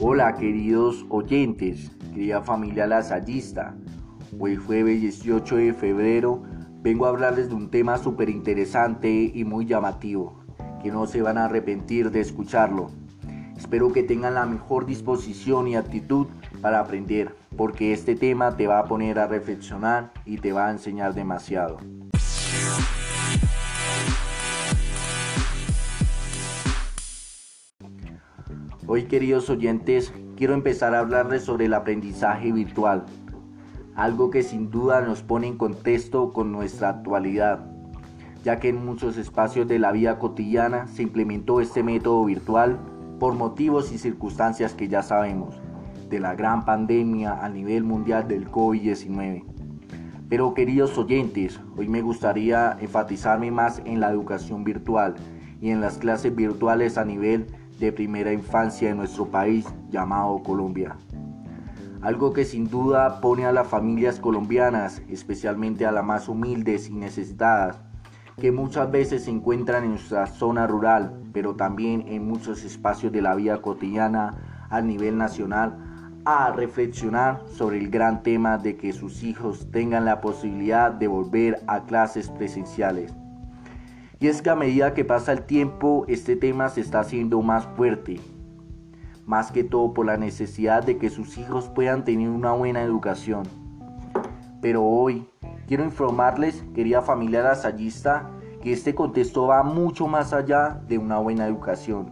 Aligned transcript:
Hola 0.00 0.36
queridos 0.36 1.04
oyentes, 1.08 1.90
querida 2.14 2.40
familia 2.40 2.86
lasallista. 2.86 3.74
Hoy 4.38 4.54
jueves 4.54 5.00
18 5.00 5.56
de 5.56 5.74
febrero 5.74 6.44
vengo 6.82 7.06
a 7.06 7.08
hablarles 7.08 7.48
de 7.48 7.56
un 7.56 7.68
tema 7.68 7.98
súper 7.98 8.30
interesante 8.30 9.10
y 9.34 9.44
muy 9.44 9.66
llamativo, 9.66 10.38
que 10.84 10.92
no 10.92 11.08
se 11.08 11.20
van 11.20 11.36
a 11.36 11.46
arrepentir 11.46 12.12
de 12.12 12.20
escucharlo. 12.20 12.92
Espero 13.56 13.92
que 13.92 14.04
tengan 14.04 14.34
la 14.34 14.46
mejor 14.46 14.86
disposición 14.86 15.66
y 15.66 15.74
actitud 15.74 16.28
para 16.62 16.78
aprender, 16.78 17.34
porque 17.56 17.92
este 17.92 18.14
tema 18.14 18.56
te 18.56 18.68
va 18.68 18.78
a 18.78 18.84
poner 18.84 19.18
a 19.18 19.26
reflexionar 19.26 20.12
y 20.24 20.38
te 20.38 20.52
va 20.52 20.68
a 20.68 20.70
enseñar 20.70 21.12
demasiado. 21.12 21.78
Hoy 28.90 29.02
queridos 29.02 29.50
oyentes, 29.50 30.14
quiero 30.34 30.54
empezar 30.54 30.94
a 30.94 31.00
hablarles 31.00 31.42
sobre 31.42 31.66
el 31.66 31.74
aprendizaje 31.74 32.50
virtual, 32.52 33.04
algo 33.94 34.30
que 34.30 34.42
sin 34.42 34.70
duda 34.70 35.02
nos 35.02 35.20
pone 35.20 35.46
en 35.46 35.58
contexto 35.58 36.32
con 36.32 36.52
nuestra 36.52 36.88
actualidad, 36.88 37.66
ya 38.44 38.58
que 38.58 38.70
en 38.70 38.82
muchos 38.82 39.18
espacios 39.18 39.68
de 39.68 39.78
la 39.78 39.92
vida 39.92 40.18
cotidiana 40.18 40.86
se 40.86 41.02
implementó 41.02 41.60
este 41.60 41.82
método 41.82 42.24
virtual 42.24 42.78
por 43.20 43.34
motivos 43.34 43.92
y 43.92 43.98
circunstancias 43.98 44.72
que 44.72 44.88
ya 44.88 45.02
sabemos, 45.02 45.60
de 46.08 46.20
la 46.20 46.34
gran 46.34 46.64
pandemia 46.64 47.44
a 47.44 47.50
nivel 47.50 47.84
mundial 47.84 48.26
del 48.26 48.50
COVID-19. 48.50 49.44
Pero 50.30 50.54
queridos 50.54 50.96
oyentes, 50.96 51.60
hoy 51.76 51.88
me 51.88 52.00
gustaría 52.00 52.78
enfatizarme 52.80 53.50
más 53.50 53.82
en 53.84 54.00
la 54.00 54.10
educación 54.10 54.64
virtual 54.64 55.14
y 55.60 55.72
en 55.72 55.82
las 55.82 55.98
clases 55.98 56.34
virtuales 56.34 56.96
a 56.96 57.04
nivel 57.04 57.48
de 57.78 57.92
primera 57.92 58.32
infancia 58.32 58.90
en 58.90 58.96
nuestro 58.96 59.26
país 59.26 59.66
llamado 59.90 60.42
Colombia. 60.42 60.96
Algo 62.00 62.32
que 62.32 62.44
sin 62.44 62.68
duda 62.68 63.20
pone 63.20 63.44
a 63.44 63.52
las 63.52 63.66
familias 63.66 64.20
colombianas, 64.20 65.02
especialmente 65.08 65.84
a 65.84 65.92
las 65.92 66.04
más 66.04 66.28
humildes 66.28 66.88
y 66.88 66.94
necesitadas, 66.94 67.80
que 68.36 68.52
muchas 68.52 68.90
veces 68.90 69.24
se 69.24 69.30
encuentran 69.30 69.82
en 69.82 69.90
nuestra 69.90 70.26
zona 70.26 70.66
rural, 70.66 71.12
pero 71.32 71.56
también 71.56 72.04
en 72.06 72.26
muchos 72.26 72.64
espacios 72.64 73.12
de 73.12 73.22
la 73.22 73.34
vida 73.34 73.60
cotidiana 73.60 74.66
a 74.70 74.80
nivel 74.80 75.18
nacional, 75.18 75.76
a 76.24 76.52
reflexionar 76.52 77.42
sobre 77.48 77.78
el 77.78 77.90
gran 77.90 78.22
tema 78.22 78.58
de 78.58 78.76
que 78.76 78.92
sus 78.92 79.22
hijos 79.24 79.66
tengan 79.72 80.04
la 80.04 80.20
posibilidad 80.20 80.92
de 80.92 81.08
volver 81.08 81.62
a 81.66 81.80
clases 81.84 82.30
presenciales. 82.30 83.12
Y 84.20 84.26
es 84.26 84.42
que 84.42 84.50
a 84.50 84.56
medida 84.56 84.94
que 84.94 85.04
pasa 85.04 85.30
el 85.30 85.42
tiempo, 85.42 86.04
este 86.08 86.34
tema 86.34 86.68
se 86.70 86.80
está 86.80 87.00
haciendo 87.00 87.40
más 87.40 87.66
fuerte, 87.76 88.18
más 89.26 89.52
que 89.52 89.62
todo 89.62 89.94
por 89.94 90.06
la 90.06 90.16
necesidad 90.16 90.82
de 90.82 90.98
que 90.98 91.08
sus 91.08 91.38
hijos 91.38 91.68
puedan 91.68 92.04
tener 92.04 92.28
una 92.28 92.50
buena 92.50 92.82
educación. 92.82 93.44
Pero 94.60 94.82
hoy 94.82 95.28
quiero 95.68 95.84
informarles, 95.84 96.64
querida 96.74 97.00
familia 97.00 97.42
lasallista, 97.42 98.28
que 98.60 98.72
este 98.72 98.92
contexto 98.92 99.46
va 99.46 99.62
mucho 99.62 100.08
más 100.08 100.32
allá 100.32 100.80
de 100.88 100.98
una 100.98 101.18
buena 101.18 101.46
educación. 101.46 102.10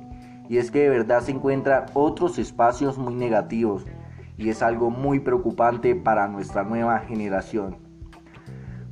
Y 0.48 0.58
es 0.58 0.70
que 0.70 0.82
de 0.82 0.90
verdad 0.90 1.22
se 1.22 1.32
encuentran 1.32 1.86
otros 1.94 2.38
espacios 2.38 2.98
muy 2.98 3.16
negativos 3.16 3.84
y 4.38 4.48
es 4.48 4.62
algo 4.62 4.90
muy 4.90 5.18
preocupante 5.18 5.96
para 5.96 6.28
nuestra 6.28 6.62
nueva 6.62 7.00
generación. 7.00 7.85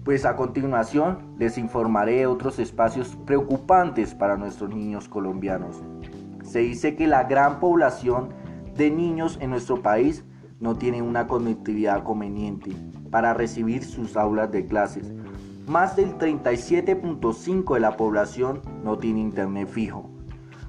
Pues 0.05 0.27
a 0.27 0.37
continuación 0.37 1.35
les 1.39 1.57
informaré 1.57 2.27
otros 2.27 2.59
espacios 2.59 3.17
preocupantes 3.25 4.15
para 4.15 4.37
nuestros 4.37 4.69
niños 4.69 5.09
colombianos. 5.09 5.83
Se 6.43 6.59
dice 6.59 6.95
que 6.95 7.07
la 7.07 7.25
gran 7.25 7.59
población 7.59 8.29
de 8.77 8.91
niños 8.91 9.39
en 9.41 9.49
nuestro 9.49 9.81
país 9.81 10.23
no 10.61 10.77
tiene 10.77 11.01
una 11.01 11.27
conectividad 11.27 12.05
conveniente 12.05 12.73
para 13.11 13.33
recibir 13.33 13.83
sus 13.83 14.15
aulas 14.19 14.53
de 14.53 14.67
clases. 14.67 15.11
Más 15.67 15.97
del 15.97 16.19
37.5 16.19 17.73
de 17.73 17.81
la 17.81 17.97
población 17.97 18.61
no 18.85 18.99
tiene 18.99 19.21
internet 19.21 19.69
fijo. 19.69 20.11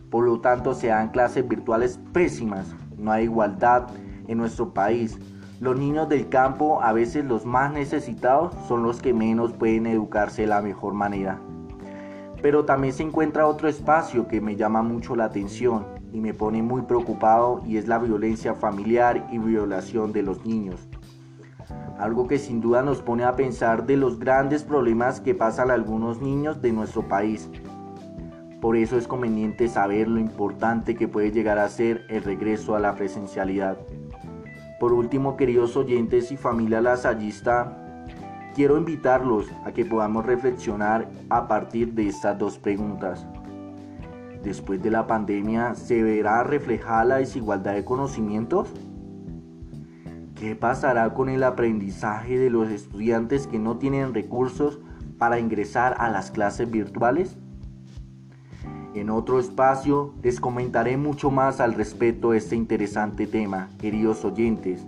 Por 0.10 0.24
lo 0.24 0.40
tanto, 0.40 0.74
se 0.74 0.88
dan 0.88 1.10
clases 1.10 1.46
virtuales 1.46 2.00
pésimas. 2.14 2.74
No 2.98 3.12
hay 3.12 3.26
igualdad 3.26 3.88
en 4.30 4.38
nuestro 4.38 4.74
país 4.74 5.20
los 5.60 5.80
niños 5.80 6.10
del 6.10 6.28
campo, 6.28 6.82
a 6.82 6.92
veces 6.92 7.24
los 7.24 7.46
más 7.46 7.72
necesitados, 7.72 8.54
son 8.68 8.84
los 8.84 9.02
que 9.02 9.14
menos 9.14 9.54
pueden 9.54 9.86
educarse 9.86 10.42
de 10.42 10.48
la 10.48 10.62
mejor 10.62 10.94
manera. 10.94 11.40
Pero 12.42 12.66
también 12.66 12.94
se 12.94 13.04
encuentra 13.04 13.48
otro 13.48 13.70
espacio 13.70 14.28
que 14.28 14.42
me 14.42 14.56
llama 14.56 14.84
mucho 14.84 15.16
la 15.16 15.26
atención 15.26 15.86
y 16.12 16.20
me 16.20 16.34
pone 16.34 16.62
muy 16.62 16.82
preocupado 16.84 17.62
y 17.66 17.78
es 17.78 17.88
la 17.88 18.00
violencia 18.00 18.54
familiar 18.54 19.28
y 19.32 19.38
violación 19.38 20.12
de 20.12 20.24
los 20.24 20.46
niños. 20.46 20.88
Algo 21.98 22.28
que 22.28 22.38
sin 22.38 22.60
duda 22.60 22.82
nos 22.82 23.02
pone 23.02 23.24
a 23.24 23.36
pensar 23.36 23.86
de 23.86 23.96
los 23.96 24.20
grandes 24.20 24.64
problemas 24.64 25.22
que 25.22 25.34
pasan 25.34 25.72
algunos 25.72 26.22
niños 26.22 26.62
de 26.62 26.74
nuestro 26.74 27.08
país. 27.08 27.50
Por 28.60 28.76
eso 28.76 28.98
es 28.98 29.08
conveniente 29.08 29.68
saber 29.68 30.08
lo 30.08 30.20
importante 30.20 30.96
que 30.96 31.08
puede 31.08 31.32
llegar 31.32 31.58
a 31.58 31.70
ser 31.70 32.06
el 32.10 32.24
regreso 32.24 32.76
a 32.76 32.80
la 32.80 32.96
presencialidad. 32.96 33.78
Por 34.80 34.92
último, 34.92 35.38
queridos 35.38 35.78
oyentes 35.78 36.32
y 36.32 36.38
familia 36.38 36.82
lasallista, 36.82 37.78
quiero 38.54 38.78
invitarlos 38.78 39.48
a 39.64 39.72
que 39.72 39.86
podamos 39.86 40.26
reflexionar 40.26 41.10
a 41.30 41.48
partir 41.48 41.94
de 41.94 42.08
estas 42.08 42.38
dos 42.38 42.58
preguntas. 42.58 43.26
Después 44.44 44.82
de 44.84 44.92
la 44.92 45.08
pandemia, 45.08 45.76
¿se 45.76 46.04
verá 46.04 46.44
reflejada 46.44 47.06
la 47.06 47.18
desigualdad 47.18 47.74
de 47.74 47.86
conocimientos? 47.86 48.70
¿Qué 50.36 50.56
pasará 50.56 51.14
con 51.14 51.30
el 51.30 51.44
aprendizaje 51.44 52.38
de 52.38 52.50
los 52.50 52.70
estudiantes 52.70 53.48
que 53.48 53.58
no 53.58 53.78
tienen 53.78 54.14
recursos 54.14 54.80
para 55.18 55.40
ingresar 55.40 55.96
a 55.98 56.10
las 56.10 56.32
clases 56.32 56.70
virtuales? 56.70 57.38
En 58.96 59.10
otro 59.10 59.42
espacio 59.42 60.14
les 60.24 60.40
comentaré 60.40 60.96
mucho 60.96 61.30
más 61.30 61.60
al 61.60 61.74
respecto 61.74 62.32
de 62.32 62.38
este 62.38 62.56
interesante 62.56 63.28
tema, 63.28 63.68
queridos 63.78 64.24
oyentes. 64.24 64.86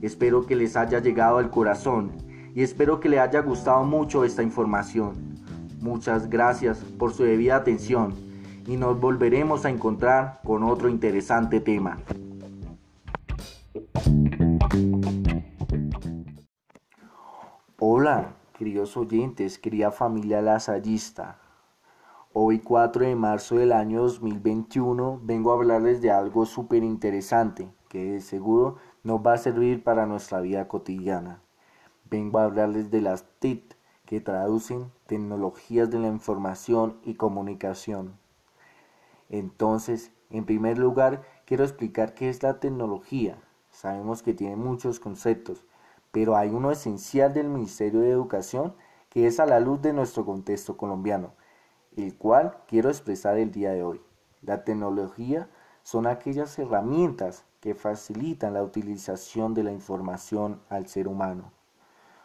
Espero 0.00 0.46
que 0.46 0.56
les 0.56 0.76
haya 0.76 1.00
llegado 1.00 1.36
al 1.36 1.50
corazón 1.50 2.12
y 2.54 2.62
espero 2.62 3.00
que 3.00 3.10
les 3.10 3.20
haya 3.20 3.42
gustado 3.42 3.84
mucho 3.84 4.24
esta 4.24 4.42
información. 4.42 5.12
Muchas 5.78 6.30
gracias 6.30 6.78
por 6.78 7.12
su 7.12 7.22
debida 7.22 7.56
atención 7.56 8.14
y 8.66 8.78
nos 8.78 8.98
volveremos 8.98 9.66
a 9.66 9.68
encontrar 9.68 10.40
con 10.42 10.62
otro 10.62 10.88
interesante 10.88 11.60
tema. 11.60 11.98
Hola, 17.78 18.36
queridos 18.56 18.96
oyentes, 18.96 19.58
querida 19.58 19.90
familia 19.90 20.40
lasallista. 20.40 21.38
Hoy 22.40 22.60
4 22.60 23.04
de 23.04 23.16
marzo 23.16 23.56
del 23.56 23.72
año 23.72 24.00
2021 24.02 25.20
vengo 25.24 25.50
a 25.50 25.54
hablarles 25.56 26.00
de 26.00 26.12
algo 26.12 26.46
súper 26.46 26.84
interesante 26.84 27.68
que 27.88 28.12
de 28.12 28.20
seguro 28.20 28.76
nos 29.02 29.26
va 29.26 29.32
a 29.32 29.38
servir 29.38 29.82
para 29.82 30.06
nuestra 30.06 30.40
vida 30.40 30.68
cotidiana. 30.68 31.42
Vengo 32.08 32.38
a 32.38 32.44
hablarles 32.44 32.92
de 32.92 33.00
las 33.00 33.24
TIC 33.40 33.76
que 34.06 34.20
traducen 34.20 34.92
tecnologías 35.08 35.90
de 35.90 35.98
la 35.98 36.06
información 36.06 37.00
y 37.02 37.14
comunicación. 37.14 38.16
Entonces, 39.30 40.12
en 40.30 40.44
primer 40.44 40.78
lugar, 40.78 41.22
quiero 41.44 41.64
explicar 41.64 42.14
qué 42.14 42.28
es 42.28 42.44
la 42.44 42.60
tecnología. 42.60 43.36
Sabemos 43.72 44.22
que 44.22 44.32
tiene 44.32 44.54
muchos 44.54 45.00
conceptos, 45.00 45.64
pero 46.12 46.36
hay 46.36 46.50
uno 46.50 46.70
esencial 46.70 47.34
del 47.34 47.48
Ministerio 47.48 47.98
de 47.98 48.10
Educación 48.10 48.76
que 49.08 49.26
es 49.26 49.40
a 49.40 49.46
la 49.46 49.58
luz 49.58 49.82
de 49.82 49.92
nuestro 49.92 50.24
contexto 50.24 50.76
colombiano 50.76 51.32
el 52.04 52.16
cual 52.16 52.56
quiero 52.66 52.88
expresar 52.88 53.38
el 53.38 53.50
día 53.50 53.72
de 53.72 53.82
hoy. 53.82 54.00
La 54.42 54.62
tecnología 54.64 55.48
son 55.82 56.06
aquellas 56.06 56.58
herramientas 56.58 57.44
que 57.60 57.74
facilitan 57.74 58.54
la 58.54 58.62
utilización 58.62 59.52
de 59.52 59.64
la 59.64 59.72
información 59.72 60.60
al 60.68 60.86
ser 60.86 61.08
humano. 61.08 61.50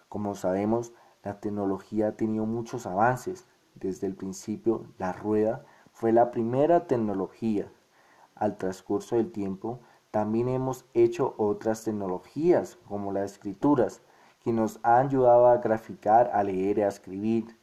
Como 0.09 0.35
sabemos, 0.35 0.93
la 1.23 1.39
tecnología 1.39 2.09
ha 2.09 2.11
tenido 2.11 2.45
muchos 2.45 2.85
avances. 2.85 3.47
Desde 3.73 4.05
el 4.05 4.15
principio, 4.15 4.85
la 4.99 5.11
rueda 5.11 5.65
fue 5.91 6.11
la 6.11 6.29
primera 6.29 6.85
tecnología. 6.85 7.71
Al 8.35 8.57
transcurso 8.57 9.15
del 9.15 9.31
tiempo, 9.31 9.79
también 10.11 10.49
hemos 10.49 10.85
hecho 10.93 11.33
otras 11.37 11.83
tecnologías, 11.83 12.77
como 12.87 13.11
las 13.11 13.31
escrituras, 13.31 14.01
que 14.43 14.53
nos 14.53 14.79
han 14.83 15.07
ayudado 15.07 15.47
a 15.47 15.57
graficar, 15.57 16.29
a 16.33 16.43
leer 16.43 16.77
y 16.77 16.81
a 16.83 16.89
escribir 16.89 17.57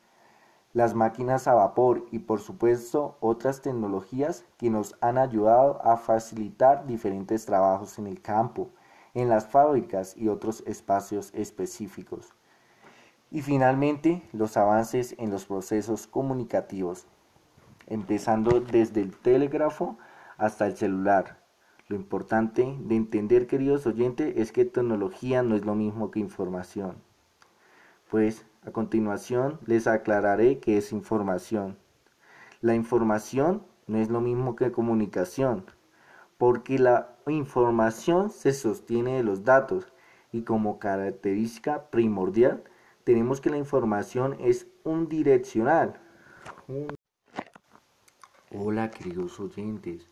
las 0.73 0.95
máquinas 0.95 1.49
a 1.49 1.55
vapor 1.55 2.07
y 2.13 2.21
por 2.21 2.41
supuesto 2.41 3.17
otras 3.21 3.61
tecnologías 3.61 4.45
que 4.57 4.71
nos 4.71 4.97
han 5.01 5.19
ayudado 5.19 5.81
a 5.85 5.97
facilitar 5.97 6.87
diferentes 6.87 7.45
trabajos 7.45 7.99
en 7.99 8.07
el 8.07 8.23
campo, 8.23 8.71
en 9.15 9.29
las 9.29 9.47
fábricas 9.47 10.17
y 10.17 10.29
otros 10.29 10.63
espacios 10.67 11.33
específicos. 11.35 12.33
Y 13.33 13.43
finalmente 13.43 14.23
los 14.33 14.57
avances 14.57 15.15
en 15.19 15.31
los 15.31 15.47
procesos 15.47 16.07
comunicativos, 16.07 17.07
empezando 17.87 18.61
desde 18.61 19.01
el 19.01 19.17
telégrafo 19.17 19.99
hasta 20.39 20.67
el 20.67 20.77
celular, 20.77 21.39
Lo 21.89 21.97
importante 21.97 22.77
de 22.79 22.95
entender, 22.95 23.49
queridos 23.49 23.85
oyentes, 23.85 24.35
es 24.37 24.53
que 24.53 24.65
tecnología 24.65 25.43
no 25.43 25.57
es 25.57 25.65
lo 25.65 25.75
mismo 25.75 26.13
que 26.13 26.21
información. 26.21 27.03
Pues 28.09 28.47
a 28.63 28.73
continuación 28.73 29.59
les 29.67 29.87
aclararé 29.87 30.59
qué 30.59 30.77
es 30.77 30.93
información. 30.93 31.79
La 32.61 32.75
información 32.75 33.65
no 33.87 33.99
es 33.99 34.11
lo 34.11 34.21
mismo 34.21 34.55
que 34.55 34.71
comunicación, 34.71 35.65
porque 36.37 36.79
la 36.79 37.17
información 37.27 38.31
se 38.31 38.53
sostiene 38.53 39.17
de 39.17 39.23
los 39.23 39.45
datos 39.45 39.93
y 40.31 40.43
como 40.43 40.79
característica 40.79 41.91
primordial 41.91 42.63
tenemos 43.05 43.41
que 43.41 43.51
la 43.51 43.57
información 43.57 44.37
es 44.41 44.67
unidireccional. 44.85 45.99
Hola 48.53 48.91
queridos 48.91 49.41
oyentes, 49.41 50.09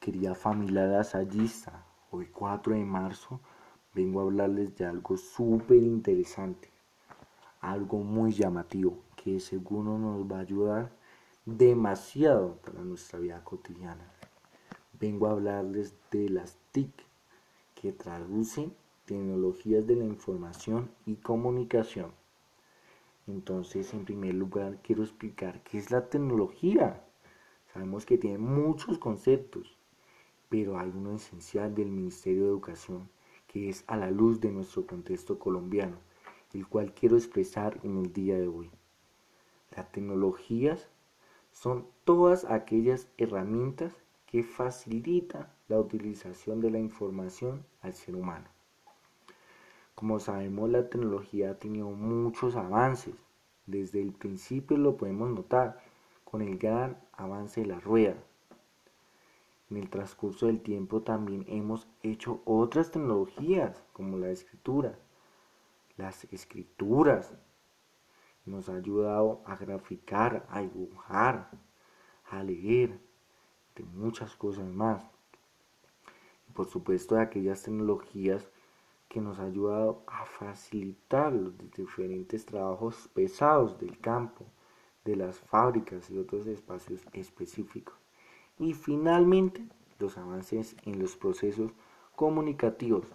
querida 0.00 0.34
familia 0.34 0.86
lasallista, 0.86 1.84
hoy 2.10 2.26
4 2.26 2.74
de 2.74 2.84
marzo 2.84 3.40
vengo 3.94 4.20
a 4.20 4.24
hablarles 4.24 4.74
de 4.74 4.84
algo 4.86 5.16
súper 5.16 5.82
interesante, 5.82 6.73
algo 7.70 7.98
muy 7.98 8.32
llamativo 8.32 8.98
que 9.16 9.40
seguro 9.40 9.98
nos 9.98 10.30
va 10.30 10.38
a 10.38 10.40
ayudar 10.40 10.92
demasiado 11.46 12.56
para 12.56 12.80
nuestra 12.80 13.18
vida 13.18 13.42
cotidiana. 13.42 14.12
Vengo 15.00 15.26
a 15.26 15.32
hablarles 15.32 15.94
de 16.10 16.28
las 16.28 16.58
TIC, 16.72 16.92
que 17.74 17.92
traducen 17.92 18.72
tecnologías 19.06 19.86
de 19.86 19.96
la 19.96 20.04
información 20.04 20.90
y 21.06 21.16
comunicación. 21.16 22.12
Entonces, 23.26 23.92
en 23.94 24.04
primer 24.04 24.34
lugar, 24.34 24.80
quiero 24.82 25.02
explicar 25.02 25.62
qué 25.64 25.78
es 25.78 25.90
la 25.90 26.08
tecnología. 26.08 27.02
Sabemos 27.72 28.04
que 28.06 28.18
tiene 28.18 28.38
muchos 28.38 28.98
conceptos, 28.98 29.76
pero 30.48 30.78
hay 30.78 30.90
uno 30.94 31.16
esencial 31.16 31.74
del 31.74 31.88
Ministerio 31.88 32.42
de 32.42 32.48
Educación, 32.48 33.08
que 33.48 33.68
es 33.68 33.84
a 33.86 33.96
la 33.96 34.10
luz 34.10 34.40
de 34.40 34.52
nuestro 34.52 34.86
contexto 34.86 35.38
colombiano, 35.38 35.96
el 36.54 36.66
cual 36.66 36.94
quiero 36.94 37.16
expresar 37.16 37.80
en 37.82 37.98
el 37.98 38.12
día 38.12 38.38
de 38.38 38.48
hoy. 38.48 38.70
Las 39.76 39.90
tecnologías 39.92 40.88
son 41.52 41.86
todas 42.04 42.44
aquellas 42.44 43.08
herramientas 43.18 43.92
que 44.26 44.42
facilitan 44.42 45.48
la 45.68 45.78
utilización 45.78 46.60
de 46.60 46.70
la 46.70 46.78
información 46.78 47.64
al 47.82 47.92
ser 47.92 48.16
humano. 48.16 48.48
Como 49.94 50.18
sabemos, 50.18 50.70
la 50.70 50.88
tecnología 50.88 51.50
ha 51.50 51.58
tenido 51.58 51.90
muchos 51.90 52.56
avances. 52.56 53.14
Desde 53.66 54.02
el 54.02 54.12
principio 54.12 54.76
lo 54.76 54.96
podemos 54.96 55.30
notar 55.30 55.80
con 56.24 56.42
el 56.42 56.58
gran 56.58 56.98
avance 57.12 57.60
de 57.60 57.68
la 57.68 57.80
rueda. 57.80 58.16
En 59.70 59.76
el 59.76 59.88
transcurso 59.88 60.46
del 60.46 60.60
tiempo 60.60 61.02
también 61.02 61.44
hemos 61.48 61.86
hecho 62.02 62.42
otras 62.44 62.90
tecnologías 62.90 63.84
como 63.92 64.18
la 64.18 64.30
escritura. 64.30 64.98
Las 65.96 66.24
escrituras 66.32 67.32
nos 68.44 68.68
ha 68.68 68.76
ayudado 68.76 69.42
a 69.46 69.56
graficar, 69.56 70.46
a 70.50 70.60
dibujar, 70.60 71.50
a 72.30 72.42
leer, 72.42 73.00
de 73.74 73.84
muchas 73.84 74.36
cosas 74.36 74.68
más. 74.68 75.04
Y 76.48 76.52
por 76.52 76.66
supuesto 76.66 77.14
de 77.14 77.22
aquellas 77.22 77.62
tecnologías 77.62 78.48
que 79.08 79.20
nos 79.20 79.38
ha 79.38 79.44
ayudado 79.44 80.02
a 80.06 80.24
facilitar 80.26 81.32
los 81.32 81.56
diferentes 81.58 82.44
trabajos 82.46 83.08
pesados 83.14 83.78
del 83.78 83.98
campo, 84.00 84.44
de 85.04 85.16
las 85.16 85.38
fábricas 85.38 86.10
y 86.10 86.18
otros 86.18 86.46
espacios 86.46 87.06
específicos. 87.12 87.94
Y 88.58 88.74
finalmente, 88.74 89.68
los 89.98 90.18
avances 90.18 90.76
en 90.84 90.98
los 90.98 91.16
procesos 91.16 91.72
comunicativos, 92.16 93.06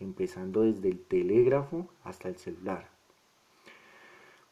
empezando 0.00 0.62
desde 0.62 0.88
el 0.88 0.98
telégrafo 0.98 1.88
hasta 2.02 2.28
el 2.28 2.36
celular. 2.36 2.88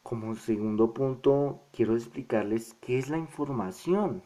Como 0.03 0.35
segundo 0.35 0.93
punto, 0.93 1.61
quiero 1.73 1.95
explicarles 1.95 2.75
qué 2.81 2.99
es 2.99 3.09
la 3.09 3.19
información. 3.19 4.23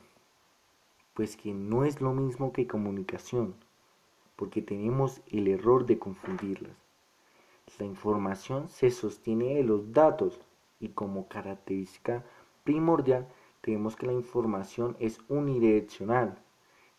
Pues 1.14 1.36
que 1.36 1.54
no 1.54 1.84
es 1.84 2.00
lo 2.00 2.12
mismo 2.12 2.52
que 2.52 2.66
comunicación 2.66 3.54
porque 4.36 4.60
tenemos 4.62 5.22
el 5.28 5.48
error 5.48 5.86
de 5.86 5.98
confundirlas. 5.98 6.76
La 7.78 7.86
información 7.86 8.68
se 8.68 8.90
sostiene 8.90 9.54
de 9.54 9.64
los 9.64 9.92
datos 9.92 10.40
y 10.78 10.90
como 10.90 11.26
característica 11.26 12.24
primordial 12.62 13.26
tenemos 13.62 13.96
que 13.96 14.06
la 14.06 14.12
información 14.12 14.96
es 15.00 15.18
unidireccional, 15.28 16.38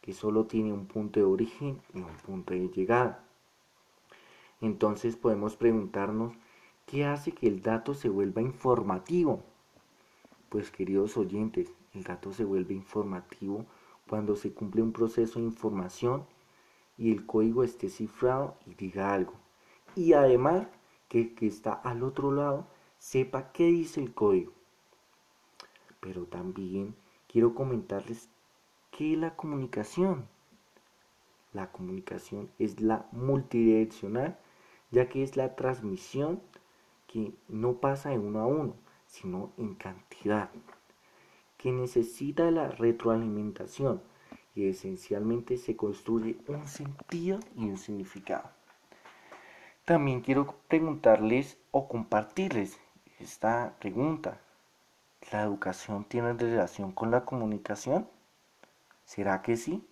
que 0.02 0.14
solo 0.14 0.46
tiene 0.46 0.74
un 0.74 0.88
punto 0.88 1.20
de 1.20 1.26
origen 1.26 1.80
y 1.94 2.00
un 2.00 2.18
punto 2.26 2.54
de 2.54 2.68
llegada. 2.70 3.27
Entonces 4.62 5.16
podemos 5.16 5.56
preguntarnos, 5.56 6.34
¿qué 6.86 7.06
hace 7.06 7.32
que 7.32 7.48
el 7.48 7.62
dato 7.62 7.94
se 7.94 8.10
vuelva 8.10 8.42
informativo? 8.42 9.44
Pues 10.50 10.72
queridos 10.72 11.18
oyentes, 11.18 11.72
el 11.94 12.04
dato 12.04 12.32
se 12.32 12.44
vuelve 12.44 12.74
informativo 12.74 13.66
cuando 14.08 14.36
se 14.36 14.54
cumple 14.54 14.82
un 14.82 14.94
proceso 14.94 15.40
de 15.40 15.46
información 15.46 16.26
y 16.98 17.12
el 17.12 17.26
código 17.26 17.64
esté 17.64 17.90
cifrado 17.90 18.56
y 18.66 18.74
diga 18.74 19.14
algo. 19.14 19.34
Y 19.96 20.14
además 20.14 20.68
que 21.08 21.34
que 21.36 21.48
está 21.48 21.74
al 21.74 22.04
otro 22.04 22.32
lado 22.32 22.68
sepa 22.98 23.52
qué 23.52 23.66
dice 23.66 24.02
el 24.02 24.14
código. 24.14 24.54
Pero 26.00 26.26
también 26.26 26.96
quiero 27.28 27.54
comentarles 27.54 28.30
qué 28.92 29.14
es 29.14 29.20
la 29.20 29.36
comunicación. 29.36 30.28
La 31.54 31.72
comunicación 31.72 32.50
es 32.60 32.82
la 32.82 33.08
multidireccional, 33.12 34.38
ya 34.92 35.10
que 35.10 35.24
es 35.24 35.38
la 35.38 35.56
transmisión 35.56 36.42
que 37.08 37.34
no 37.48 37.80
pasa 37.80 38.10
de 38.10 38.20
uno 38.20 38.40
a 38.42 38.48
uno, 38.48 38.76
sino 39.08 39.52
en 39.58 39.76
cantidad, 39.76 40.50
que 41.58 41.72
necesita 41.72 42.52
la 42.52 42.70
retroalimentación 42.70 44.02
que 44.58 44.72
esencialmente 44.72 45.58
se 45.58 45.76
construye 45.76 46.38
un 46.48 46.68
sentido 46.68 47.40
y 47.56 47.66
un 47.66 47.78
significado. 47.78 48.50
También 49.86 50.22
quiero 50.22 50.56
preguntarles 50.68 51.60
o 51.70 51.88
compartirles 51.88 52.80
esta 53.20 53.76
pregunta. 53.80 54.40
¿La 55.32 55.44
educación 55.44 56.06
tiene 56.06 56.34
relación 56.34 56.92
con 56.92 57.12
la 57.12 57.24
comunicación? 57.24 58.08
¿Será 59.06 59.44
que 59.44 59.58
sí? 59.58 59.88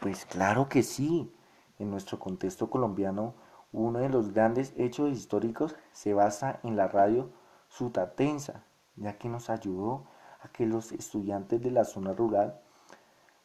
Pues 0.00 0.24
claro 0.24 0.68
que 0.70 0.82
sí. 0.82 1.30
En 1.78 1.90
nuestro 1.90 2.18
contexto 2.18 2.70
colombiano, 2.70 3.34
uno 3.74 3.98
de 3.98 4.08
los 4.08 4.32
grandes 4.32 4.72
hechos 4.76 5.10
históricos 5.10 5.74
se 5.92 6.14
basa 6.14 6.60
en 6.62 6.76
la 6.76 6.86
radio 6.86 7.30
sutatensa, 7.68 8.64
ya 8.94 9.18
que 9.18 9.28
nos 9.28 9.50
ayudó 9.50 10.06
a 10.40 10.48
que 10.48 10.64
los 10.64 10.92
estudiantes 10.92 11.60
de 11.60 11.72
la 11.72 11.84
zona 11.84 12.12
rural 12.12 12.60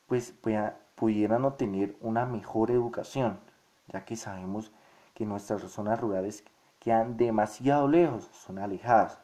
pues 0.06 0.34
pudieran 0.96 1.46
obtener 1.46 1.98
una 2.02 2.26
mejor 2.26 2.70
educación, 2.72 3.40
ya 3.88 4.06
que 4.06 4.16
sabemos 4.16 4.72
que 5.16 5.26
nuestras 5.26 5.64
zonas 5.64 6.00
rurales 6.00 6.44
quedan 6.80 7.18
demasiado 7.18 7.88
lejos, 7.88 8.30
son 8.32 8.60
alejadas 8.60 9.20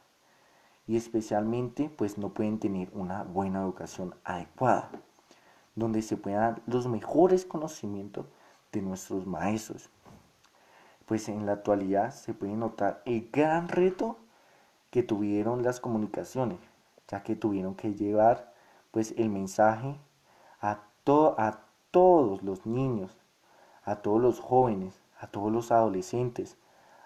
y 0.87 0.97
especialmente 0.97 1.89
pues 1.89 2.17
no 2.17 2.33
pueden 2.33 2.59
tener 2.59 2.89
una 2.93 3.23
buena 3.23 3.61
educación 3.61 4.15
adecuada, 4.23 4.89
donde 5.75 6.01
se 6.01 6.17
puedan 6.17 6.55
dar 6.55 6.61
los 6.65 6.87
mejores 6.87 7.45
conocimientos 7.45 8.25
de 8.71 8.81
nuestros 8.81 9.25
maestros. 9.25 9.89
Pues 11.05 11.29
en 11.29 11.45
la 11.45 11.53
actualidad 11.53 12.11
se 12.11 12.33
puede 12.33 12.55
notar 12.55 13.01
el 13.05 13.29
gran 13.31 13.67
reto 13.67 14.17
que 14.89 15.03
tuvieron 15.03 15.61
las 15.61 15.79
comunicaciones, 15.79 16.59
ya 17.07 17.21
que 17.21 17.35
tuvieron 17.35 17.75
que 17.75 17.93
llevar 17.93 18.53
pues 18.91 19.13
el 19.17 19.29
mensaje 19.29 19.99
a, 20.61 20.83
a 21.37 21.59
todos 21.91 22.43
los 22.43 22.65
niños, 22.65 23.17
a 23.83 23.97
todos 23.97 24.21
los 24.21 24.39
jóvenes, 24.39 24.99
a 25.19 25.27
todos 25.27 25.51
los 25.51 25.71
adolescentes, 25.71 26.57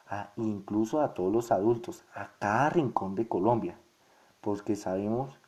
a, 0.07 0.31
incluso 0.37 1.01
a 1.01 1.13
todos 1.13 1.31
los 1.33 1.51
adultos, 1.51 2.05
a 2.13 2.31
cada 2.39 2.69
rincón 2.69 3.15
de 3.15 3.27
Colombia, 3.27 3.77
porque 4.41 4.75
sabemos 4.75 5.39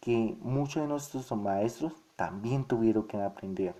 que 0.00 0.36
muchos 0.40 0.82
de 0.82 0.88
nuestros 0.88 1.32
maestros 1.32 1.92
también 2.16 2.64
tuvieron 2.64 3.06
que 3.06 3.20
aprender. 3.20 3.74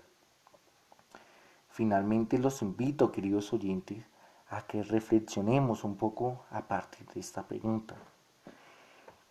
Finalmente 1.79 2.37
los 2.37 2.61
invito, 2.61 3.09
queridos 3.09 3.53
oyentes, 3.53 4.03
a 4.49 4.63
que 4.63 4.83
reflexionemos 4.83 5.85
un 5.85 5.95
poco 5.95 6.43
a 6.51 6.67
partir 6.67 7.07
de 7.13 7.21
esta 7.21 7.47
pregunta. 7.47 7.95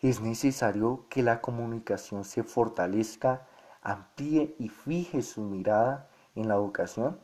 Es 0.00 0.22
necesario 0.22 1.04
que 1.10 1.22
la 1.22 1.42
comunicación 1.42 2.24
se 2.24 2.44
fortalezca 2.44 3.46
amplíe 3.82 4.56
y 4.58 4.70
fije 4.70 5.20
su 5.20 5.42
mirada 5.42 6.08
en 6.34 6.48
la 6.48 6.54
educación? 6.54 7.20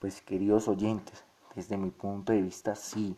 Pues 0.00 0.20
queridos 0.20 0.66
oyentes, 0.66 1.22
desde 1.54 1.76
mi 1.76 1.92
punto 1.92 2.32
de 2.32 2.42
vista 2.42 2.74
sí. 2.74 3.16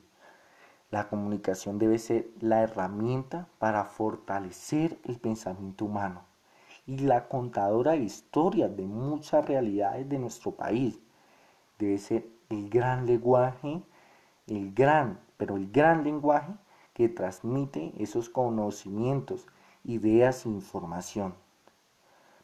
La 0.91 1.09
comunicación 1.09 1.79
debe 1.79 1.99
ser 1.99 2.29
la 2.41 2.61
herramienta 2.61 3.49
para 3.59 3.87
fortalecer 3.87 4.99
el 5.05 5.19
pensamiento 5.19 5.87
humano 5.87 6.29
y 6.89 6.97
la 7.01 7.29
contadora 7.29 7.93
de 7.93 7.99
historias 7.99 8.75
de 8.75 8.87
muchas 8.87 9.45
realidades 9.47 10.09
de 10.09 10.19
nuestro 10.19 10.53
país. 10.53 10.99
Debe 11.79 11.99
ser 11.99 12.27
el 12.49 12.71
gran 12.71 13.05
lenguaje, 13.05 13.83
el 14.47 14.73
gran, 14.73 15.21
pero 15.37 15.57
el 15.57 15.71
gran 15.71 16.03
lenguaje 16.03 16.55
que 16.95 17.11
transmite 17.11 17.93
esos 17.99 18.31
conocimientos, 18.31 19.47
ideas 19.85 20.47
e 20.47 20.49
información. 20.49 21.35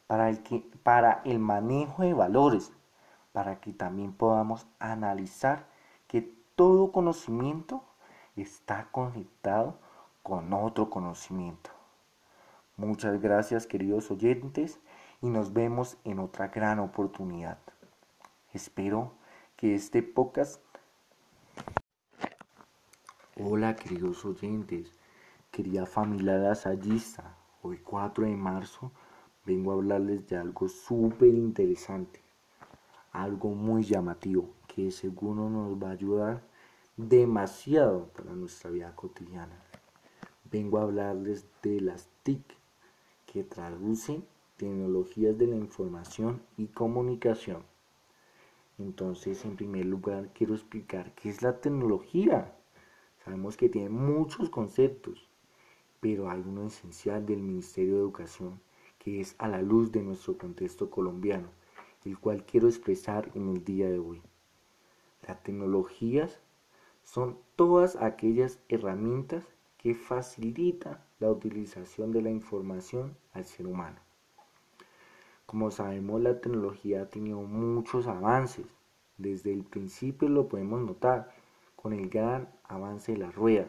Para 0.06 0.28
el, 0.28 0.42
que, 0.42 0.60
para 0.82 1.22
el 1.24 1.38
manejo 1.38 2.02
de 2.02 2.12
valores, 2.12 2.70
para 3.32 3.60
que 3.60 3.72
también 3.72 4.12
podamos 4.12 4.66
analizar 4.78 5.66
que 6.06 6.20
todo 6.54 6.92
conocimiento 6.92 7.82
está 8.36 8.88
conectado 8.92 9.78
con 10.22 10.52
otro 10.52 10.90
conocimiento. 10.90 11.73
Muchas 12.76 13.20
gracias 13.20 13.68
queridos 13.68 14.10
oyentes 14.10 14.80
y 15.22 15.28
nos 15.30 15.52
vemos 15.52 15.96
en 16.02 16.18
otra 16.18 16.48
gran 16.48 16.80
oportunidad. 16.80 17.58
Espero 18.52 19.12
que 19.56 19.76
este 19.76 20.02
podcast... 20.02 20.60
Hola 23.36 23.76
queridos 23.76 24.24
oyentes, 24.24 24.90
querida 25.52 25.86
familia 25.86 26.36
lasallista, 26.36 27.36
hoy 27.62 27.78
4 27.78 28.26
de 28.26 28.36
marzo 28.36 28.90
vengo 29.46 29.70
a 29.70 29.74
hablarles 29.74 30.26
de 30.26 30.36
algo 30.36 30.68
súper 30.68 31.28
interesante, 31.28 32.20
algo 33.12 33.50
muy 33.50 33.84
llamativo 33.84 34.50
que 34.66 34.90
seguro 34.90 35.48
nos 35.48 35.80
va 35.80 35.90
a 35.90 35.92
ayudar 35.92 36.42
demasiado 36.96 38.08
para 38.08 38.32
nuestra 38.32 38.70
vida 38.70 38.96
cotidiana. 38.96 39.62
Vengo 40.50 40.78
a 40.78 40.82
hablarles 40.82 41.46
de 41.62 41.80
las 41.80 42.08
TIC, 42.24 42.63
que 43.34 43.42
traducen 43.42 44.24
tecnologías 44.56 45.36
de 45.36 45.48
la 45.48 45.56
información 45.56 46.40
y 46.56 46.68
comunicación. 46.68 47.64
Entonces, 48.78 49.44
en 49.44 49.56
primer 49.56 49.86
lugar, 49.86 50.30
quiero 50.32 50.54
explicar 50.54 51.16
qué 51.16 51.30
es 51.30 51.42
la 51.42 51.60
tecnología. 51.60 52.56
Sabemos 53.24 53.56
que 53.56 53.68
tiene 53.68 53.88
muchos 53.88 54.50
conceptos, 54.50 55.28
pero 55.98 56.30
hay 56.30 56.44
uno 56.46 56.68
esencial 56.68 57.26
del 57.26 57.40
Ministerio 57.40 57.94
de 57.94 58.00
Educación 58.02 58.60
que 59.00 59.20
es 59.20 59.34
a 59.38 59.48
la 59.48 59.62
luz 59.62 59.90
de 59.90 60.02
nuestro 60.02 60.38
contexto 60.38 60.88
colombiano, 60.88 61.48
el 62.04 62.16
cual 62.20 62.46
quiero 62.46 62.68
expresar 62.68 63.32
en 63.34 63.48
el 63.48 63.64
día 63.64 63.90
de 63.90 63.98
hoy. 63.98 64.22
Las 65.26 65.42
tecnologías 65.42 66.40
son 67.02 67.36
todas 67.56 67.96
aquellas 67.96 68.60
herramientas 68.68 69.44
que 69.76 69.96
facilitan 69.96 71.00
la 71.24 71.30
utilización 71.30 72.12
de 72.12 72.20
la 72.20 72.30
información 72.30 73.16
al 73.32 73.46
ser 73.46 73.66
humano. 73.66 73.98
Como 75.46 75.70
sabemos, 75.70 76.20
la 76.20 76.38
tecnología 76.38 77.02
ha 77.02 77.08
tenido 77.08 77.40
muchos 77.40 78.06
avances. 78.06 78.66
Desde 79.16 79.52
el 79.52 79.64
principio 79.64 80.28
lo 80.28 80.48
podemos 80.48 80.82
notar 80.82 81.34
con 81.76 81.94
el 81.94 82.10
gran 82.10 82.50
avance 82.64 83.12
de 83.12 83.18
la 83.18 83.30
rueda. 83.30 83.66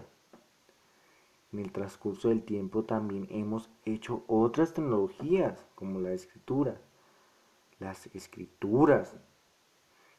En 1.53 1.59
el 1.59 1.71
transcurso 1.71 2.27
del 2.27 2.43
tiempo 2.43 2.83
también 2.83 3.25
hemos 3.29 3.69
hecho 3.85 4.25
otras 4.27 4.73
tecnologías 4.73 5.65
como 5.75 6.01
la 6.01 6.11
escritura. 6.11 6.81
Las 7.79 8.07
escrituras 8.07 9.15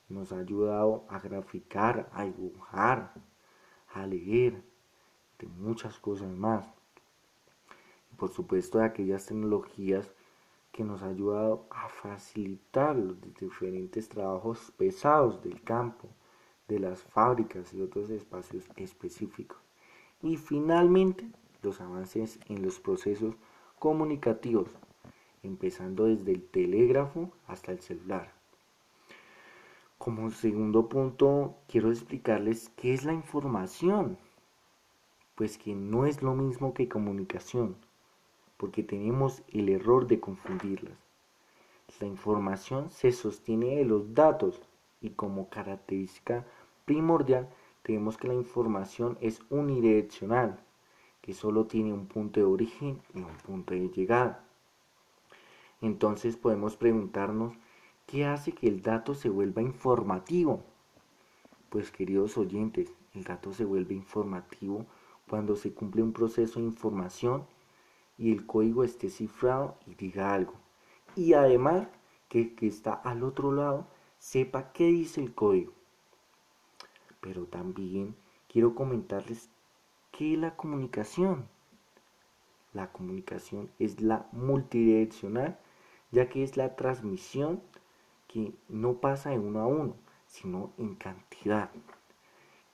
nos 0.08 0.32
ha 0.32 0.38
ayudado 0.38 1.04
a 1.10 1.18
graficar, 1.18 2.08
a 2.14 2.24
dibujar, 2.24 3.12
a 3.92 4.06
leer, 4.06 4.62
de 5.38 5.46
muchas 5.48 5.98
cosas 5.98 6.30
más 6.30 6.72
por 8.16 8.30
supuesto 8.30 8.78
de 8.78 8.86
aquellas 8.86 9.26
tecnologías 9.26 10.10
que 10.72 10.84
nos 10.84 11.02
ha 11.02 11.08
ayudado 11.08 11.66
a 11.70 11.88
facilitar 11.88 12.96
los 12.96 13.16
diferentes 13.20 14.08
trabajos 14.08 14.72
pesados 14.76 15.42
del 15.42 15.62
campo, 15.62 16.08
de 16.68 16.80
las 16.80 17.02
fábricas 17.02 17.72
y 17.72 17.80
otros 17.80 18.10
espacios 18.10 18.64
específicos. 18.76 19.58
Y 20.22 20.36
finalmente, 20.36 21.30
los 21.62 21.80
avances 21.80 22.38
en 22.48 22.62
los 22.62 22.78
procesos 22.78 23.34
comunicativos, 23.78 24.68
empezando 25.42 26.04
desde 26.04 26.32
el 26.32 26.42
telégrafo 26.42 27.30
hasta 27.46 27.72
el 27.72 27.80
celular. 27.80 28.32
Como 29.96 30.30
segundo 30.30 30.88
punto, 30.88 31.56
quiero 31.68 31.90
explicarles 31.90 32.68
qué 32.76 32.92
es 32.92 33.04
la 33.04 33.14
información, 33.14 34.18
pues 35.34 35.56
que 35.56 35.74
no 35.74 36.04
es 36.04 36.22
lo 36.22 36.34
mismo 36.34 36.74
que 36.74 36.88
comunicación 36.88 37.76
porque 38.56 38.82
tenemos 38.82 39.42
el 39.48 39.68
error 39.68 40.06
de 40.06 40.20
confundirlas. 40.20 40.98
La 42.00 42.06
información 42.06 42.90
se 42.90 43.12
sostiene 43.12 43.76
de 43.76 43.84
los 43.84 44.14
datos 44.14 44.60
y 45.00 45.10
como 45.10 45.48
característica 45.48 46.44
primordial 46.84 47.48
tenemos 47.82 48.16
que 48.16 48.28
la 48.28 48.34
información 48.34 49.16
es 49.20 49.40
unidireccional, 49.48 50.58
que 51.22 51.32
solo 51.32 51.66
tiene 51.66 51.92
un 51.92 52.06
punto 52.06 52.40
de 52.40 52.46
origen 52.46 53.00
y 53.14 53.20
un 53.20 53.36
punto 53.38 53.74
de 53.74 53.88
llegada. 53.88 54.44
Entonces 55.80 56.36
podemos 56.36 56.76
preguntarnos, 56.76 57.54
¿qué 58.06 58.26
hace 58.26 58.52
que 58.52 58.68
el 58.68 58.82
dato 58.82 59.14
se 59.14 59.28
vuelva 59.28 59.62
informativo? 59.62 60.64
Pues 61.70 61.90
queridos 61.90 62.36
oyentes, 62.38 62.92
el 63.14 63.24
dato 63.24 63.52
se 63.52 63.64
vuelve 63.64 63.94
informativo 63.94 64.86
cuando 65.28 65.56
se 65.56 65.72
cumple 65.72 66.02
un 66.02 66.12
proceso 66.12 66.58
de 66.58 66.66
información 66.66 67.46
y 68.18 68.32
el 68.32 68.46
código 68.46 68.84
esté 68.84 69.10
cifrado 69.10 69.76
y 69.86 69.94
diga 69.94 70.32
algo. 70.32 70.54
Y 71.14 71.34
además 71.34 71.88
que 72.28 72.54
que 72.54 72.66
está 72.66 72.92
al 72.92 73.22
otro 73.22 73.52
lado 73.52 73.86
sepa 74.18 74.72
qué 74.72 74.86
dice 74.86 75.20
el 75.20 75.34
código. 75.34 75.72
Pero 77.20 77.46
también 77.46 78.16
quiero 78.48 78.74
comentarles 78.74 79.50
qué 80.10 80.34
es 80.34 80.38
la 80.38 80.56
comunicación. 80.56 81.48
La 82.72 82.92
comunicación 82.92 83.70
es 83.78 84.00
la 84.00 84.28
multidireccional, 84.32 85.58
ya 86.10 86.28
que 86.28 86.42
es 86.42 86.56
la 86.56 86.76
transmisión 86.76 87.62
que 88.26 88.54
no 88.68 89.00
pasa 89.00 89.30
de 89.30 89.38
uno 89.38 89.60
a 89.60 89.66
uno, 89.66 89.96
sino 90.26 90.72
en 90.78 90.94
cantidad, 90.94 91.70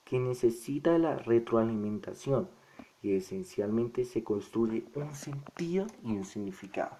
que 0.03 0.19
necesita 0.19 0.97
la 0.97 1.17
retroalimentación 1.17 2.49
y 3.03 3.15
esencialmente 3.15 4.05
se 4.05 4.23
construye 4.23 4.85
un 4.95 5.13
sentido 5.13 5.85
y 6.03 6.13
un 6.13 6.25
significado. 6.25 6.97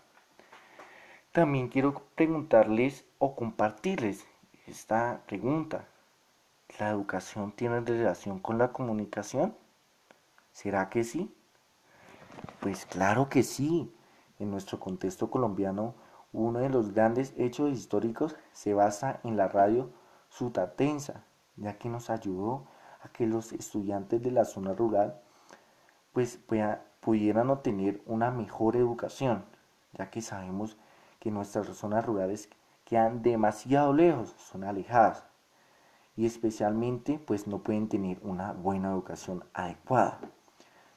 También 1.32 1.70
quiero 1.70 2.04
preguntarles 2.14 3.06
o 3.18 3.36
compartirles 3.36 4.28
esta 4.68 5.24
pregunta. 5.26 5.88
¿La 6.78 6.90
educación 6.90 7.54
tiene 7.54 7.80
relación 7.80 8.40
con 8.40 8.58
la 8.58 8.72
comunicación? 8.72 9.56
¿Será 10.52 10.90
que 10.90 11.04
sí? 11.04 11.34
Pues 12.60 12.86
claro 12.86 13.30
que 13.30 13.42
sí. 13.42 13.92
En 14.40 14.52
nuestro 14.52 14.80
contexto 14.80 15.32
colombiano, 15.32 15.96
uno 16.34 16.60
de 16.60 16.70
los 16.70 16.94
grandes 16.94 17.34
hechos 17.38 17.72
históricos 17.72 18.36
se 18.52 18.74
basa 18.74 19.22
en 19.24 19.38
la 19.38 19.48
radio 19.48 19.90
sutatensa, 20.30 21.24
ya 21.56 21.78
que 21.78 21.88
nos 21.88 22.10
ayudó 22.10 22.68
a 23.02 23.10
que 23.10 23.26
los 23.26 23.54
estudiantes 23.54 24.22
de 24.22 24.32
la 24.32 24.44
zona 24.44 24.74
rural 24.74 25.23
pues 26.13 26.39
pudieran 27.01 27.50
obtener 27.50 28.01
una 28.05 28.32
mejor 28.32 28.75
educación, 28.77 29.43
ya 29.93 30.10
que 30.10 30.22
sabemos 30.22 30.77
que 31.20 31.32
nuestras 31.32 31.67
zonas 31.75 32.05
rurales 32.05 32.50
quedan 32.86 33.22
demasiado 33.22 33.93
lejos, 33.93 34.34
son 34.38 34.63
alejadas 34.63 35.25
y 36.15 36.25
especialmente 36.25 37.20
pues 37.20 37.48
no 37.48 37.60
pueden 37.60 37.89
tener 37.89 38.20
una 38.22 38.53
buena 38.53 38.91
educación 38.91 39.43
adecuada, 39.53 40.20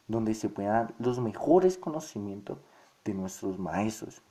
donde 0.09 0.35
se 0.35 0.49
puedan 0.49 0.95
los 0.99 1.19
mejores 1.21 1.79
conocimientos 1.79 2.59
de 3.05 3.15
nuestros 3.15 3.59
maestros. 3.59 4.23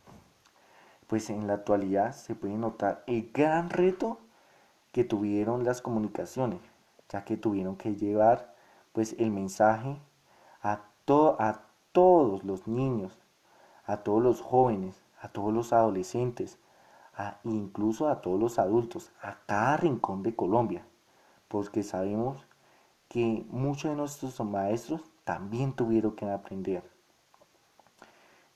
Pues 1.08 1.30
en 1.30 1.48
la 1.48 1.54
actualidad 1.54 2.14
se 2.14 2.36
puede 2.36 2.56
notar 2.58 3.04
el 3.08 3.32
gran 3.32 3.70
reto 3.70 4.20
que 4.92 5.04
tuvieron 5.04 5.64
las 5.64 5.82
comunicaciones, 5.82 6.60
ya 7.10 7.26
que 7.26 7.38
tuvieron 7.38 7.76
que 7.76 7.96
llevar 7.96 8.54
pues 8.92 9.16
el 9.20 9.32
mensaje 9.32 10.00
a, 10.66 10.82
a 11.40 11.62
todos 11.92 12.44
los 12.44 12.68
niños, 12.68 13.18
a 13.86 13.98
todos 13.98 14.24
los 14.24 14.42
jóvenes, 14.42 15.00
a 15.22 15.30
todos 15.30 15.54
los 15.54 15.72
adolescentes, 15.72 16.58
a, 17.16 17.38
incluso 17.44 18.10
a 18.10 18.22
todos 18.22 18.40
los 18.40 18.58
adultos, 18.58 19.12
a 19.22 19.38
cada 19.46 19.78
rincón 19.78 20.24
de 20.24 20.36
Colombia, 20.36 20.84
porque 21.48 21.84
sabemos 21.84 22.48
que 23.08 23.46
muchos 23.50 23.92
de 23.92 23.98
nuestros 23.98 24.40
maestros 24.42 25.02
también 25.24 25.74
tuvieron 25.74 26.16
que 26.16 26.30
aprender. 26.30 26.84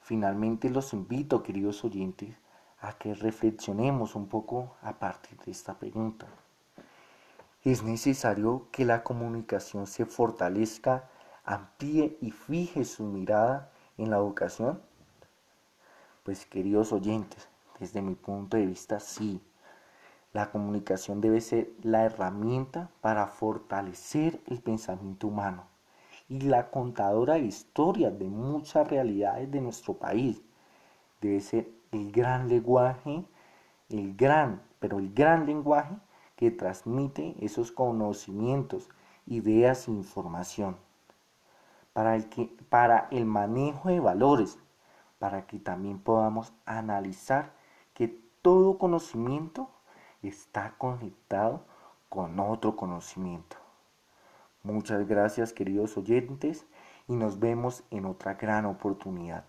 Finalmente 0.02 0.72
los 0.72 0.94
invito, 0.94 1.44
queridos 1.44 1.84
oyentes, 1.86 2.36
a 2.82 2.94
que 2.94 3.14
reflexionemos 3.14 4.16
un 4.16 4.28
poco 4.28 4.76
a 4.82 4.94
partir 4.94 5.38
de 5.42 5.52
esta 5.52 5.78
pregunta. 5.78 6.26
¿Es 7.64 7.84
necesario 7.84 8.68
que 8.72 8.86
la 8.86 9.04
comunicación 9.04 9.86
se 9.86 10.06
fortalezca 10.06 11.08
amplíe 11.50 12.16
y 12.22 12.30
fije 12.30 12.86
su 12.86 13.04
mirada 13.04 13.72
en 13.98 14.12
la 14.12 14.18
educación? 14.18 14.80
Pues 16.22 16.46
queridos 16.46 16.94
oyentes, 16.94 17.50
desde 17.80 18.04
mi 18.04 18.14
punto 18.14 18.56
de 18.56 18.68
vista 18.68 19.00
sí. 19.00 19.42
La 20.32 20.52
comunicación 20.52 21.22
debe 21.22 21.42
ser 21.42 21.72
la 21.82 22.06
herramienta 22.06 22.92
para 23.02 23.26
fortalecer 23.26 24.40
el 24.46 24.62
pensamiento 24.62 25.26
humano 25.26 25.64
y 26.28 26.42
la 26.42 26.70
contadora 26.70 27.34
de 27.34 27.46
historias 27.46 28.20
de 28.20 28.26
muchas 28.26 28.88
realidades 28.88 29.50
de 29.50 29.60
nuestro 29.60 29.96
país. 29.96 30.40
Debe 31.20 31.42
ser 31.42 31.68
el 31.92 32.12
gran 32.12 32.48
lenguaje, 32.48 33.26
el 33.90 34.16
gran, 34.16 34.62
pero 34.80 35.00
el 35.00 35.12
gran 35.16 35.48
lenguaje 35.48 35.96
que 36.36 36.52
transmite 36.52 37.36
esos 37.40 37.72
conocimientos, 37.72 38.88
ideas 39.26 39.88
e 39.88 39.92
información. 39.92 40.78
Para 42.00 42.16
el, 42.16 42.30
que, 42.30 42.46
para 42.70 43.10
el 43.12 43.26
manejo 43.26 43.90
de 43.90 44.00
valores, 44.00 44.58
para 45.18 45.46
que 45.46 45.60
también 45.60 46.00
podamos 46.00 46.54
analizar 46.66 47.52
que 47.94 48.08
todo 48.42 48.78
conocimiento 48.78 49.70
está 50.22 50.76
conectado 50.78 51.66
con 52.08 52.40
otro 52.40 52.78
conocimiento. 52.78 53.58
Muchas 54.64 55.06
gracias 55.10 55.52
queridos 55.52 55.98
oyentes 55.98 56.66
y 57.10 57.18
nos 57.18 57.38
vemos 57.38 57.84
en 57.92 58.06
otra 58.06 58.36
gran 58.36 58.66
oportunidad. 58.66 59.44